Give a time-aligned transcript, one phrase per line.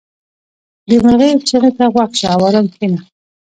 [0.89, 2.99] •د مرغیو چغې ته غوږ شه او آرام کښېنه.